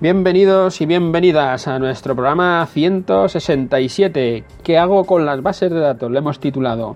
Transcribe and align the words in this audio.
Bienvenidos 0.00 0.80
y 0.80 0.86
bienvenidas 0.86 1.66
a 1.66 1.80
nuestro 1.80 2.14
programa 2.14 2.64
167. 2.66 4.44
¿Qué 4.62 4.78
hago 4.78 5.04
con 5.04 5.26
las 5.26 5.42
bases 5.42 5.72
de 5.72 5.80
datos? 5.80 6.08
Le 6.12 6.20
hemos 6.20 6.38
titulado. 6.38 6.94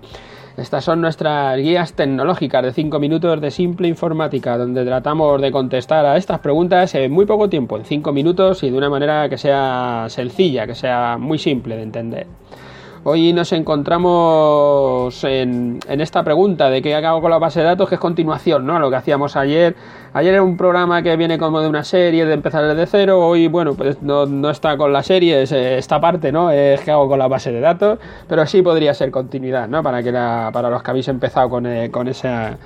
Estas 0.57 0.85
son 0.85 1.01
nuestras 1.01 1.59
guías 1.59 1.95
tecnológicas 1.95 2.63
de 2.63 2.73
5 2.73 3.01
minutos 3.01 3.41
de 3.41 3.51
simple 3.51 3.89
informática, 3.89 4.57
donde 4.57 4.85
tratamos 4.85 5.43
de 5.43 5.51
contestar 5.51 6.07
a 6.07 6.17
estas 6.17 6.39
preguntas 6.39 6.95
en 6.95 7.11
muy 7.11 7.27
poco 7.27 7.49
tiempo, 7.49 7.77
en 7.77 7.85
5 7.85 8.13
minutos 8.13 8.63
y 8.63 8.71
de 8.71 8.79
una 8.79 8.89
manera 8.89 9.29
que 9.29 9.37
sea 9.37 10.05
sencilla, 10.09 10.65
que 10.69 10.77
sea 10.77 11.19
muy 11.19 11.39
simple 11.39 11.75
de 11.75 11.83
entender. 11.83 12.27
Hoy 13.05 13.33
nos 13.33 13.51
encontramos 13.53 15.25
en, 15.25 15.81
esta 15.89 16.23
pregunta 16.23 16.71
de 16.71 16.81
qué 16.83 16.95
hago 16.95 17.21
con 17.21 17.33
la 17.33 17.39
base 17.39 17.59
de 17.59 17.67
datos, 17.67 17.89
que 17.89 17.97
es 17.97 18.01
continuación, 18.01 18.65
¿no? 18.65 18.79
Lo 18.79 18.91
que 18.91 18.97
hacíamos 18.97 19.35
ayer. 19.35 19.75
Ayer 20.13 20.35
era 20.35 20.43
un 20.45 20.57
programa 20.57 21.03
que 21.03 21.17
viene 21.17 21.37
como 21.37 21.61
de 21.61 21.69
una 21.69 21.83
serie, 21.83 22.25
de 22.25 22.33
empezar 22.33 22.65
desde 22.65 22.87
cero. 22.87 23.19
Hoy, 23.19 23.49
bueno, 23.49 23.75
pues 23.75 24.01
no, 24.03 24.49
está 24.49 24.77
con 24.77 24.93
la 24.93 25.03
serie, 25.03 25.43
es 25.43 25.51
esta 25.51 26.01
parte, 26.01 26.31
¿no? 26.31 26.53
Es 26.53 26.81
qué 26.83 26.93
hago 26.93 27.09
con 27.09 27.19
la 27.19 27.27
base 27.27 27.51
de 27.51 27.59
datos, 27.59 27.99
pero 28.29 28.47
sí 28.47 28.63
podría 28.63 28.95
ser 28.95 29.11
continuidad, 29.11 29.67
¿no? 29.67 29.83
Para, 29.83 30.01
que 30.01 30.13
para 30.13 30.71
los 30.71 30.81
que 30.85 30.91
habéis 30.93 31.09
empezado 31.09 31.51
con, 31.51 31.67
eh, 31.67 31.91
con 31.91 32.07
esa 32.07 32.57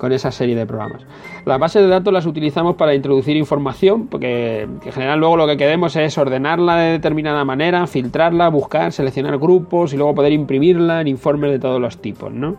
con 0.00 0.12
esa 0.12 0.32
serie 0.32 0.56
de 0.56 0.66
programas. 0.66 1.02
Las 1.44 1.58
bases 1.58 1.82
de 1.82 1.88
datos 1.88 2.12
las 2.12 2.24
utilizamos 2.24 2.76
para 2.76 2.94
introducir 2.94 3.36
información, 3.36 4.06
porque 4.08 4.62
en 4.62 4.92
general 4.92 5.20
luego 5.20 5.36
lo 5.36 5.46
que 5.46 5.58
queremos 5.58 5.94
es 5.94 6.16
ordenarla 6.16 6.76
de 6.76 6.92
determinada 6.92 7.44
manera, 7.44 7.86
filtrarla, 7.86 8.48
buscar, 8.48 8.92
seleccionar 8.92 9.38
grupos 9.38 9.92
y 9.92 9.98
luego 9.98 10.14
poder 10.14 10.32
imprimirla 10.32 11.02
en 11.02 11.08
informes 11.08 11.50
de 11.50 11.58
todos 11.58 11.80
los 11.80 11.98
tipos, 11.98 12.32
¿no? 12.32 12.56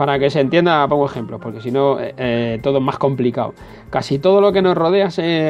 Para 0.00 0.18
que 0.18 0.30
se 0.30 0.40
entienda, 0.40 0.88
pongo 0.88 1.04
ejemplos, 1.04 1.42
porque 1.42 1.60
si 1.60 1.70
no, 1.70 2.00
eh, 2.00 2.14
eh, 2.16 2.58
todo 2.62 2.78
es 2.78 2.82
más 2.82 2.96
complicado. 2.96 3.52
Casi 3.90 4.18
todo 4.18 4.40
lo 4.40 4.50
que 4.50 4.62
nos 4.62 4.74
rodea, 4.74 5.08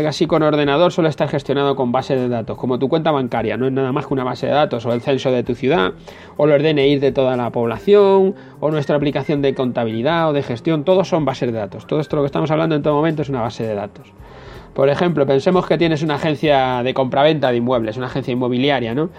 así 0.08 0.26
con 0.26 0.42
ordenador, 0.42 0.90
suele 0.90 1.08
estar 1.08 1.28
gestionado 1.28 1.76
con 1.76 1.92
bases 1.92 2.20
de 2.20 2.28
datos, 2.28 2.58
como 2.58 2.76
tu 2.80 2.88
cuenta 2.88 3.12
bancaria, 3.12 3.56
no 3.56 3.68
es 3.68 3.72
nada 3.72 3.92
más 3.92 4.08
que 4.08 4.14
una 4.14 4.24
base 4.24 4.48
de 4.48 4.52
datos, 4.52 4.84
o 4.86 4.92
el 4.92 5.02
censo 5.02 5.30
de 5.30 5.44
tu 5.44 5.54
ciudad, 5.54 5.92
o 6.36 6.46
los 6.48 6.60
DNI 6.60 6.98
de 6.98 7.12
toda 7.12 7.36
la 7.36 7.50
población, 7.50 8.34
o 8.58 8.70
nuestra 8.72 8.96
aplicación 8.96 9.40
de 9.40 9.54
contabilidad 9.54 10.30
o 10.30 10.32
de 10.32 10.42
gestión, 10.42 10.82
todos 10.82 11.06
son 11.06 11.24
bases 11.24 11.52
de 11.52 11.56
datos. 11.56 11.86
Todo 11.86 12.00
esto 12.00 12.16
lo 12.16 12.22
que 12.22 12.26
estamos 12.26 12.50
hablando 12.50 12.74
en 12.74 12.82
todo 12.82 12.94
momento 12.94 13.22
es 13.22 13.28
una 13.28 13.42
base 13.42 13.62
de 13.62 13.76
datos. 13.76 14.12
Por 14.74 14.88
ejemplo, 14.88 15.26
pensemos 15.26 15.66
que 15.66 15.76
tienes 15.76 16.02
una 16.02 16.14
agencia 16.14 16.82
de 16.82 16.94
compraventa 16.94 17.50
de 17.50 17.56
inmuebles, 17.56 17.96
una 17.96 18.06
agencia 18.06 18.32
inmobiliaria, 18.32 18.94
¿no? 18.94 19.10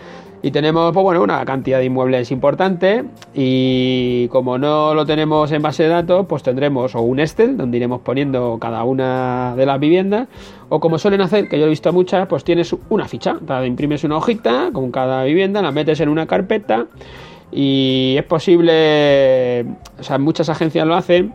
Y 0.44 0.49
tenemos, 0.49 0.91
pues 0.91 1.03
bueno, 1.03 1.21
una 1.21 1.45
cantidad 1.45 1.77
de 1.77 1.85
inmuebles 1.85 2.31
importante 2.31 3.03
y 3.35 4.27
como 4.29 4.57
no 4.57 4.95
lo 4.95 5.05
tenemos 5.05 5.52
en 5.52 5.61
base 5.61 5.83
de 5.83 5.89
datos, 5.89 6.25
pues 6.27 6.41
tendremos 6.41 6.95
o 6.95 7.02
un 7.02 7.19
Excel 7.19 7.57
donde 7.57 7.77
iremos 7.77 8.02
poniendo 8.02 8.57
cada 8.59 8.83
una 8.83 9.53
de 9.55 9.67
las 9.67 9.79
viviendas 9.79 10.27
o 10.69 10.79
como 10.79 10.97
suelen 10.97 11.22
hacer, 11.22 11.47
que 11.47 11.59
yo 11.59 11.67
he 11.67 11.69
visto 11.69 11.94
muchas, 11.94 12.27
pues 12.27 12.44
tienes 12.44 12.75
una 12.89 13.07
ficha, 13.07 13.35
te 13.45 13.67
imprimes 13.67 14.03
una 14.03 14.17
hojita 14.17 14.72
con 14.73 14.89
cada 14.89 15.23
vivienda, 15.25 15.61
la 15.61 15.72
metes 15.72 15.99
en 15.99 16.09
una 16.09 16.25
carpeta 16.25 16.88
y 17.52 18.16
es 18.17 18.23
posible, 18.23 19.66
o 19.99 20.03
sea, 20.03 20.17
muchas 20.17 20.49
agencias 20.49 20.88
lo 20.88 20.95
hacen, 20.95 21.33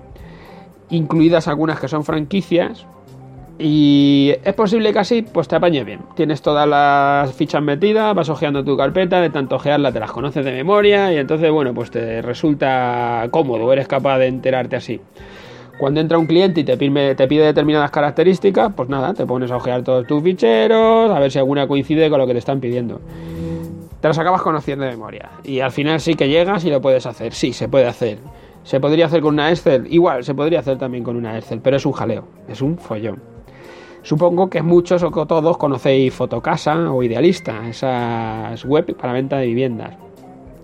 incluidas 0.90 1.46
algunas 1.46 1.78
que 1.78 1.86
son 1.86 2.02
franquicias, 2.02 2.86
y 3.58 4.34
es 4.44 4.54
posible 4.54 4.92
que 4.92 4.98
así 4.98 5.22
pues 5.22 5.48
te 5.48 5.56
apañe 5.56 5.82
bien. 5.84 6.00
Tienes 6.14 6.42
todas 6.42 6.68
las 6.68 7.32
fichas 7.34 7.62
metidas, 7.62 8.14
vas 8.14 8.28
ojeando 8.28 8.64
tu 8.64 8.76
carpeta, 8.76 9.20
de 9.20 9.30
tanto 9.30 9.56
ojearla 9.56 9.92
te 9.92 10.00
las 10.00 10.12
conoces 10.12 10.44
de 10.44 10.52
memoria 10.52 11.12
y 11.12 11.16
entonces 11.16 11.50
bueno 11.50 11.72
pues 11.72 11.90
te 11.90 12.20
resulta 12.22 13.26
cómodo, 13.30 13.72
eres 13.72 13.88
capaz 13.88 14.18
de 14.18 14.26
enterarte 14.26 14.76
así. 14.76 15.00
Cuando 15.78 16.00
entra 16.00 16.16
un 16.18 16.26
cliente 16.26 16.60
y 16.60 16.64
te 16.64 16.76
pide, 16.76 17.14
te 17.14 17.28
pide 17.28 17.44
determinadas 17.44 17.90
características, 17.90 18.72
pues 18.74 18.88
nada, 18.88 19.12
te 19.12 19.26
pones 19.26 19.50
a 19.50 19.56
ojear 19.56 19.82
todos 19.82 20.06
tus 20.06 20.22
ficheros, 20.22 21.10
a 21.10 21.18
ver 21.18 21.30
si 21.30 21.38
alguna 21.38 21.68
coincide 21.68 22.08
con 22.08 22.18
lo 22.18 22.26
que 22.26 22.32
te 22.32 22.38
están 22.38 22.60
pidiendo. 22.60 23.00
Te 24.00 24.08
las 24.08 24.18
acabas 24.18 24.40
conociendo 24.40 24.86
de 24.86 24.92
memoria. 24.92 25.30
Y 25.44 25.60
al 25.60 25.70
final 25.70 26.00
sí 26.00 26.14
que 26.14 26.28
llegas 26.28 26.64
y 26.64 26.70
lo 26.70 26.80
puedes 26.80 27.04
hacer. 27.04 27.34
Sí, 27.34 27.52
se 27.52 27.68
puede 27.68 27.86
hacer. 27.86 28.18
¿Se 28.62 28.80
podría 28.80 29.06
hacer 29.06 29.20
con 29.20 29.34
una 29.34 29.50
Excel? 29.50 29.86
Igual, 29.92 30.24
se 30.24 30.34
podría 30.34 30.60
hacer 30.60 30.78
también 30.78 31.04
con 31.04 31.14
una 31.14 31.36
Excel, 31.36 31.60
pero 31.60 31.76
es 31.76 31.84
un 31.84 31.92
jaleo, 31.92 32.24
es 32.48 32.62
un 32.62 32.78
follón. 32.78 33.35
Supongo 34.06 34.48
que 34.48 34.62
muchos 34.62 35.02
o 35.02 35.10
todos 35.10 35.58
conocéis 35.58 36.14
Fotocasa 36.14 36.92
o 36.92 37.02
Idealista, 37.02 37.66
esas 37.68 38.64
web 38.64 38.94
para 38.94 39.12
venta 39.12 39.38
de 39.38 39.46
viviendas. 39.46 39.96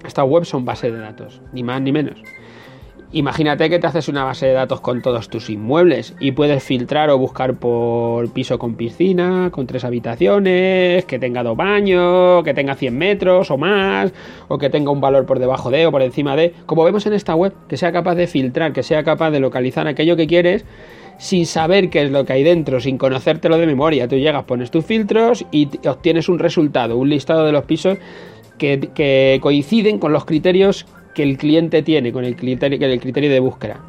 Estas 0.06 0.28
webs 0.28 0.46
son 0.46 0.64
bases 0.64 0.92
de 0.92 1.00
datos, 1.00 1.40
ni 1.52 1.64
más 1.64 1.82
ni 1.82 1.90
menos. 1.90 2.22
Imagínate 3.10 3.68
que 3.68 3.80
te 3.80 3.86
haces 3.88 4.08
una 4.08 4.22
base 4.22 4.46
de 4.46 4.52
datos 4.52 4.80
con 4.80 5.02
todos 5.02 5.28
tus 5.28 5.50
inmuebles 5.50 6.14
y 6.20 6.30
puedes 6.30 6.62
filtrar 6.62 7.10
o 7.10 7.18
buscar 7.18 7.54
por 7.54 8.30
piso 8.30 8.60
con 8.60 8.76
piscina, 8.76 9.50
con 9.50 9.66
tres 9.66 9.82
habitaciones, 9.82 11.04
que 11.06 11.18
tenga 11.18 11.42
dos 11.42 11.56
baños, 11.56 12.44
que 12.44 12.54
tenga 12.54 12.76
100 12.76 12.96
metros 12.96 13.50
o 13.50 13.58
más, 13.58 14.12
o 14.46 14.56
que 14.56 14.70
tenga 14.70 14.92
un 14.92 15.00
valor 15.00 15.26
por 15.26 15.40
debajo 15.40 15.72
de 15.72 15.84
o 15.84 15.90
por 15.90 16.02
encima 16.02 16.36
de. 16.36 16.54
Como 16.64 16.84
vemos 16.84 17.06
en 17.06 17.12
esta 17.12 17.34
web, 17.34 17.52
que 17.66 17.76
sea 17.76 17.90
capaz 17.90 18.14
de 18.14 18.28
filtrar, 18.28 18.72
que 18.72 18.84
sea 18.84 19.02
capaz 19.02 19.32
de 19.32 19.40
localizar 19.40 19.88
aquello 19.88 20.14
que 20.14 20.28
quieres 20.28 20.64
sin 21.22 21.46
saber 21.46 21.88
qué 21.88 22.02
es 22.02 22.10
lo 22.10 22.24
que 22.24 22.32
hay 22.32 22.42
dentro, 22.42 22.80
sin 22.80 22.98
conocértelo 22.98 23.56
de 23.56 23.64
memoria. 23.64 24.08
Tú 24.08 24.16
llegas, 24.16 24.42
pones 24.42 24.72
tus 24.72 24.84
filtros 24.84 25.46
y 25.52 25.68
obtienes 25.86 26.28
un 26.28 26.40
resultado, 26.40 26.96
un 26.96 27.08
listado 27.08 27.46
de 27.46 27.52
los 27.52 27.64
pisos 27.64 27.98
que, 28.58 29.38
coinciden 29.40 30.00
con 30.00 30.12
los 30.12 30.24
criterios 30.24 30.84
que 31.14 31.22
el 31.22 31.38
cliente 31.38 31.82
tiene, 31.82 32.10
con 32.10 32.24
el 32.24 32.34
criterio, 32.34 32.84
el 32.84 33.00
criterio 33.00 33.30
de 33.30 33.38
búsqueda. 33.38 33.80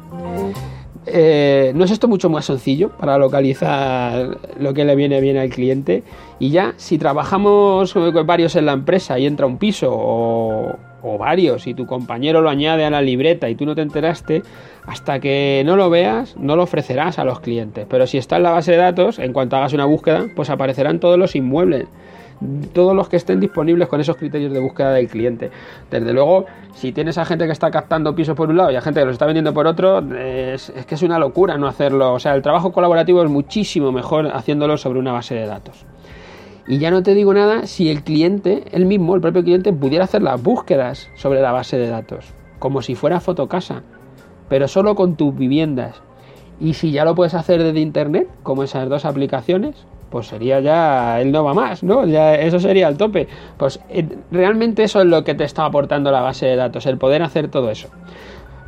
Eh, 1.06 1.72
¿No 1.74 1.84
es 1.84 1.90
esto 1.90 2.08
mucho 2.08 2.30
más 2.30 2.46
sencillo 2.46 2.90
para 2.90 3.18
localizar 3.18 4.38
lo 4.58 4.72
que 4.72 4.84
le 4.84 4.96
viene 4.96 5.20
bien 5.20 5.36
al 5.36 5.50
cliente? 5.50 6.02
Y 6.38 6.50
ya, 6.50 6.74
si 6.76 6.98
trabajamos 6.98 7.92
con 7.92 8.26
varios 8.26 8.56
en 8.56 8.66
la 8.66 8.72
empresa 8.72 9.18
y 9.18 9.26
entra 9.26 9.46
un 9.46 9.58
piso 9.58 9.92
o, 9.92 10.76
o 11.02 11.18
varios 11.18 11.66
y 11.66 11.74
tu 11.74 11.86
compañero 11.86 12.40
lo 12.40 12.48
añade 12.48 12.84
a 12.84 12.90
la 12.90 13.02
libreta 13.02 13.50
y 13.50 13.54
tú 13.54 13.66
no 13.66 13.74
te 13.74 13.82
enteraste, 13.82 14.42
hasta 14.86 15.20
que 15.20 15.62
no 15.66 15.76
lo 15.76 15.90
veas, 15.90 16.36
no 16.36 16.56
lo 16.56 16.62
ofrecerás 16.62 17.18
a 17.18 17.24
los 17.24 17.40
clientes. 17.40 17.86
Pero 17.88 18.06
si 18.06 18.16
está 18.16 18.36
en 18.38 18.44
la 18.44 18.50
base 18.50 18.72
de 18.72 18.78
datos, 18.78 19.18
en 19.18 19.32
cuanto 19.32 19.56
hagas 19.56 19.74
una 19.74 19.84
búsqueda, 19.84 20.26
pues 20.34 20.48
aparecerán 20.48 21.00
todos 21.00 21.18
los 21.18 21.36
inmuebles, 21.36 21.86
todos 22.72 22.94
los 22.94 23.08
que 23.08 23.16
estén 23.16 23.40
disponibles 23.40 23.88
con 23.88 24.00
esos 24.00 24.16
criterios 24.16 24.52
de 24.52 24.60
búsqueda 24.60 24.92
del 24.92 25.08
cliente. 25.08 25.50
Desde 25.90 26.12
luego, 26.12 26.46
si 26.74 26.92
tienes 26.92 27.18
a 27.18 27.24
gente 27.24 27.46
que 27.46 27.52
está 27.52 27.70
captando 27.70 28.14
pisos 28.14 28.36
por 28.36 28.48
un 28.48 28.56
lado 28.56 28.70
y 28.70 28.76
a 28.76 28.80
gente 28.80 29.00
que 29.00 29.06
los 29.06 29.14
está 29.14 29.26
vendiendo 29.26 29.54
por 29.54 29.66
otro, 29.66 29.98
es, 30.16 30.72
que 30.86 30.94
es 30.94 31.02
una 31.02 31.18
locura 31.18 31.56
no 31.58 31.66
hacerlo. 31.66 32.12
O 32.12 32.18
sea, 32.18 32.34
el 32.34 32.42
trabajo 32.42 32.72
colaborativo 32.72 33.22
es 33.22 33.30
muchísimo 33.30 33.92
mejor 33.92 34.28
haciéndolo 34.28 34.76
sobre 34.76 34.98
una 34.98 35.12
base 35.12 35.34
de 35.34 35.46
datos. 35.46 35.86
Y 36.66 36.78
ya 36.78 36.90
no 36.90 37.02
te 37.02 37.14
digo 37.14 37.34
nada 37.34 37.66
si 37.66 37.90
el 37.90 38.02
cliente, 38.02 38.64
él 38.72 38.86
mismo, 38.86 39.14
el 39.14 39.20
propio 39.20 39.44
cliente, 39.44 39.72
pudiera 39.72 40.04
hacer 40.04 40.22
las 40.22 40.42
búsquedas 40.42 41.10
sobre 41.14 41.42
la 41.42 41.52
base 41.52 41.76
de 41.76 41.88
datos, 41.88 42.32
como 42.58 42.80
si 42.80 42.94
fuera 42.94 43.20
fotocasa, 43.20 43.82
pero 44.48 44.66
solo 44.66 44.94
con 44.94 45.16
tus 45.16 45.36
viviendas. 45.36 46.02
Y 46.60 46.74
si 46.74 46.90
ya 46.90 47.04
lo 47.04 47.14
puedes 47.14 47.34
hacer 47.34 47.62
desde 47.62 47.80
internet, 47.80 48.28
como 48.42 48.62
esas 48.62 48.88
dos 48.88 49.04
aplicaciones, 49.04 49.86
pues 50.14 50.28
sería 50.28 50.60
ya 50.60 51.20
él 51.20 51.32
no 51.32 51.42
va 51.42 51.54
más, 51.54 51.82
¿no? 51.82 52.06
Ya 52.06 52.36
eso 52.36 52.60
sería 52.60 52.86
el 52.86 52.96
tope. 52.96 53.26
Pues 53.56 53.80
eh, 53.88 54.06
realmente 54.30 54.84
eso 54.84 55.00
es 55.00 55.06
lo 55.06 55.24
que 55.24 55.34
te 55.34 55.42
está 55.42 55.64
aportando 55.64 56.12
la 56.12 56.20
base 56.20 56.46
de 56.46 56.54
datos, 56.54 56.86
el 56.86 56.98
poder 56.98 57.20
hacer 57.24 57.48
todo 57.48 57.68
eso. 57.68 57.88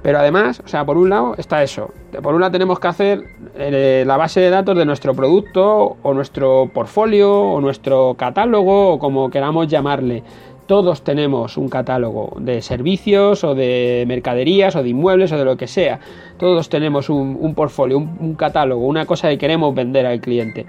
Pero 0.02 0.18
además, 0.18 0.60
o 0.64 0.66
sea, 0.66 0.84
por 0.84 0.96
un 0.96 1.08
lado 1.08 1.36
está 1.38 1.62
eso. 1.62 1.92
Por 2.20 2.34
un 2.34 2.40
lado 2.40 2.50
tenemos 2.50 2.80
que 2.80 2.88
hacer 2.88 3.24
eh, 3.56 4.02
la 4.04 4.16
base 4.16 4.40
de 4.40 4.50
datos 4.50 4.76
de 4.76 4.84
nuestro 4.84 5.14
producto 5.14 5.96
o 6.02 6.14
nuestro 6.14 6.68
portfolio 6.74 7.32
o 7.32 7.60
nuestro 7.60 8.14
catálogo 8.14 8.94
o 8.94 8.98
como 8.98 9.30
queramos 9.30 9.68
llamarle. 9.68 10.24
Todos 10.66 11.02
tenemos 11.02 11.56
un 11.56 11.68
catálogo 11.68 12.38
de 12.40 12.60
servicios 12.60 13.44
o 13.44 13.54
de 13.54 14.04
mercaderías 14.08 14.74
o 14.74 14.82
de 14.82 14.88
inmuebles 14.88 15.30
o 15.30 15.38
de 15.38 15.44
lo 15.44 15.56
que 15.56 15.68
sea. 15.68 16.00
Todos 16.38 16.68
tenemos 16.68 17.08
un, 17.08 17.54
portfolio, 17.54 17.98
un 17.98 18.34
catálogo, 18.34 18.84
una 18.84 19.06
cosa 19.06 19.28
que 19.28 19.38
queremos 19.38 19.72
vender 19.76 20.06
al 20.06 20.20
cliente. 20.20 20.66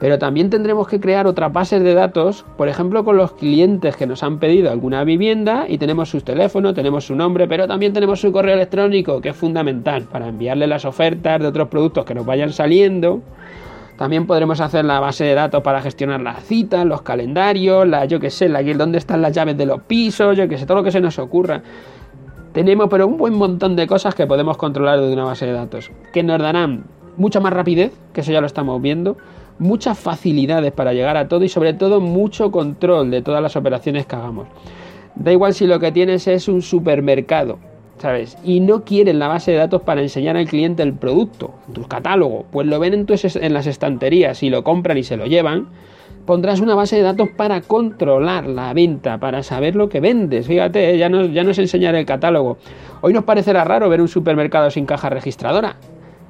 Pero 0.00 0.18
también 0.18 0.50
tendremos 0.50 0.88
que 0.88 1.00
crear 1.00 1.26
otras 1.26 1.52
bases 1.52 1.82
de 1.82 1.94
datos, 1.94 2.44
por 2.56 2.68
ejemplo, 2.68 3.04
con 3.04 3.16
los 3.16 3.32
clientes 3.32 3.96
que 3.96 4.06
nos 4.06 4.22
han 4.22 4.38
pedido 4.38 4.70
alguna 4.70 5.04
vivienda 5.04 5.66
y 5.68 5.78
tenemos 5.78 6.10
su 6.10 6.20
teléfono, 6.20 6.74
tenemos 6.74 7.06
su 7.06 7.14
nombre, 7.14 7.46
pero 7.46 7.68
también 7.68 7.92
tenemos 7.92 8.20
su 8.20 8.32
correo 8.32 8.54
electrónico, 8.54 9.20
que 9.20 9.30
es 9.30 9.36
fundamental 9.36 10.04
para 10.04 10.28
enviarle 10.28 10.66
las 10.66 10.84
ofertas 10.84 11.40
de 11.40 11.46
otros 11.46 11.68
productos 11.68 12.04
que 12.04 12.14
nos 12.14 12.26
vayan 12.26 12.52
saliendo. 12.52 13.22
También 13.96 14.26
podremos 14.26 14.60
hacer 14.60 14.84
la 14.84 14.98
base 14.98 15.24
de 15.24 15.34
datos 15.34 15.62
para 15.62 15.80
gestionar 15.80 16.20
las 16.20 16.42
citas, 16.42 16.84
los 16.84 17.02
calendarios, 17.02 17.86
la, 17.86 18.04
yo 18.06 18.18
que 18.18 18.30
sé, 18.30 18.48
la, 18.48 18.60
dónde 18.62 18.98
están 18.98 19.22
las 19.22 19.32
llaves 19.32 19.56
de 19.56 19.66
los 19.66 19.82
pisos, 19.82 20.36
yo 20.36 20.48
que 20.48 20.58
sé, 20.58 20.66
todo 20.66 20.78
lo 20.78 20.82
que 20.84 20.90
se 20.90 21.00
nos 21.00 21.18
ocurra. 21.20 21.62
Tenemos 22.52 22.88
pero 22.90 23.06
un 23.06 23.16
buen 23.16 23.34
montón 23.34 23.76
de 23.76 23.86
cosas 23.86 24.14
que 24.16 24.26
podemos 24.26 24.56
controlar 24.56 25.00
desde 25.00 25.12
una 25.12 25.24
base 25.24 25.46
de 25.46 25.52
datos, 25.52 25.92
que 26.12 26.24
nos 26.24 26.40
darán 26.40 26.84
mucha 27.16 27.38
más 27.38 27.52
rapidez, 27.52 27.92
que 28.12 28.22
eso 28.22 28.32
ya 28.32 28.40
lo 28.40 28.46
estamos 28.48 28.82
viendo, 28.82 29.16
muchas 29.58 29.98
facilidades 29.98 30.72
para 30.72 30.92
llegar 30.92 31.16
a 31.16 31.28
todo 31.28 31.44
y 31.44 31.48
sobre 31.48 31.74
todo 31.74 32.00
mucho 32.00 32.50
control 32.50 33.10
de 33.10 33.22
todas 33.22 33.42
las 33.42 33.56
operaciones 33.56 34.06
que 34.06 34.16
hagamos. 34.16 34.48
Da 35.14 35.32
igual 35.32 35.54
si 35.54 35.66
lo 35.66 35.78
que 35.78 35.92
tienes 35.92 36.26
es 36.26 36.48
un 36.48 36.60
supermercado, 36.60 37.58
¿sabes? 37.98 38.36
Y 38.44 38.58
no 38.60 38.84
quieren 38.84 39.20
la 39.20 39.28
base 39.28 39.52
de 39.52 39.58
datos 39.58 39.82
para 39.82 40.02
enseñar 40.02 40.36
al 40.36 40.46
cliente 40.46 40.82
el 40.82 40.94
producto, 40.94 41.54
tu 41.72 41.82
catálogo, 41.84 42.46
pues 42.50 42.66
lo 42.66 42.80
ven 42.80 42.94
en, 42.94 43.06
en 43.08 43.54
las 43.54 43.66
estanterías 43.66 44.42
y 44.42 44.50
lo 44.50 44.64
compran 44.64 44.98
y 44.98 45.04
se 45.04 45.16
lo 45.16 45.26
llevan. 45.26 45.68
pondrás 46.26 46.60
una 46.60 46.74
base 46.74 46.96
de 46.96 47.02
datos 47.02 47.28
para 47.36 47.60
controlar 47.60 48.46
la 48.46 48.72
venta, 48.72 49.18
para 49.18 49.42
saber 49.42 49.76
lo 49.76 49.88
que 49.88 50.00
vendes. 50.00 50.46
Fíjate, 50.46 50.90
¿eh? 50.90 50.98
ya, 50.98 51.08
nos, 51.08 51.32
ya 51.32 51.44
nos 51.44 51.58
enseñaré 51.58 52.00
el 52.00 52.06
catálogo. 52.06 52.56
Hoy 53.02 53.12
nos 53.12 53.24
parecerá 53.24 53.64
raro 53.64 53.88
ver 53.88 54.00
un 54.00 54.08
supermercado 54.08 54.70
sin 54.70 54.86
caja 54.86 55.10
registradora, 55.10 55.76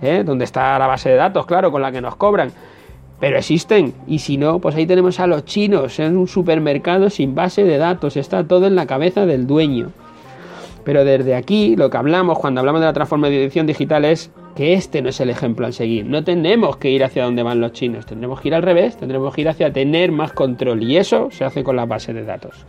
¿eh? 0.02 0.24
donde 0.24 0.44
está 0.44 0.78
la 0.78 0.86
base 0.86 1.08
de 1.10 1.16
datos, 1.16 1.46
claro, 1.46 1.70
con 1.70 1.80
la 1.80 1.92
que 1.92 2.00
nos 2.00 2.16
cobran. 2.16 2.50
Pero 3.20 3.38
existen, 3.38 3.94
y 4.06 4.18
si 4.18 4.36
no, 4.36 4.58
pues 4.58 4.74
ahí 4.74 4.86
tenemos 4.86 5.20
a 5.20 5.26
los 5.26 5.44
chinos, 5.44 5.98
en 5.98 6.16
un 6.16 6.28
supermercado 6.28 7.10
sin 7.10 7.34
base 7.34 7.64
de 7.64 7.78
datos, 7.78 8.16
está 8.16 8.44
todo 8.44 8.66
en 8.66 8.74
la 8.74 8.86
cabeza 8.86 9.24
del 9.24 9.46
dueño. 9.46 9.92
Pero 10.84 11.04
desde 11.04 11.34
aquí 11.34 11.76
lo 11.76 11.88
que 11.88 11.96
hablamos 11.96 12.38
cuando 12.38 12.60
hablamos 12.60 12.80
de 12.80 12.86
la 12.86 12.92
transformación 12.92 13.66
digital 13.66 14.04
es 14.04 14.30
que 14.54 14.74
este 14.74 15.00
no 15.00 15.08
es 15.08 15.20
el 15.20 15.30
ejemplo 15.30 15.66
a 15.66 15.72
seguir. 15.72 16.04
No 16.04 16.22
tenemos 16.24 16.76
que 16.76 16.90
ir 16.90 17.02
hacia 17.02 17.24
donde 17.24 17.42
van 17.42 17.60
los 17.60 17.72
chinos, 17.72 18.04
tendremos 18.04 18.40
que 18.40 18.48
ir 18.48 18.54
al 18.54 18.62
revés, 18.62 18.96
tendremos 18.96 19.34
que 19.34 19.40
ir 19.40 19.48
hacia 19.48 19.72
tener 19.72 20.12
más 20.12 20.32
control 20.32 20.82
y 20.82 20.98
eso 20.98 21.30
se 21.30 21.44
hace 21.44 21.64
con 21.64 21.76
la 21.76 21.86
base 21.86 22.12
de 22.12 22.24
datos. 22.24 22.66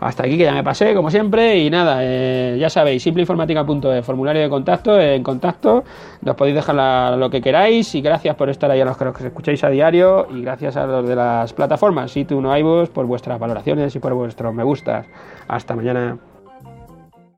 Hasta 0.00 0.24
aquí 0.24 0.38
que 0.38 0.44
ya 0.44 0.52
me 0.52 0.62
pasé, 0.62 0.94
como 0.94 1.10
siempre, 1.10 1.58
y 1.58 1.70
nada, 1.70 1.98
eh, 2.00 2.56
ya 2.60 2.70
sabéis, 2.70 3.02
simpleinformática.es, 3.02 4.04
formulario 4.04 4.42
de 4.42 4.48
contacto, 4.48 5.00
en 5.00 5.22
contacto, 5.22 5.84
nos 6.22 6.36
podéis 6.36 6.54
dejar 6.54 7.18
lo 7.18 7.30
que 7.30 7.40
queráis, 7.40 7.94
y 7.94 8.00
gracias 8.00 8.36
por 8.36 8.48
estar 8.48 8.70
ahí 8.70 8.80
a 8.80 8.84
los 8.84 8.96
que 8.96 9.04
os 9.04 9.20
escucháis 9.20 9.64
a 9.64 9.70
diario, 9.70 10.28
y 10.30 10.42
gracias 10.42 10.76
a 10.76 10.86
los 10.86 11.08
de 11.08 11.16
las 11.16 11.52
plataformas, 11.52 12.12
si 12.12 12.24
tú 12.24 12.40
no 12.40 12.56
iVoox, 12.56 12.90
por 12.90 13.06
vuestras 13.06 13.38
valoraciones 13.40 13.94
y 13.96 13.98
por 13.98 14.14
vuestros 14.14 14.54
me 14.54 14.62
gustas. 14.62 15.06
Hasta 15.48 15.74
mañana. 15.74 16.18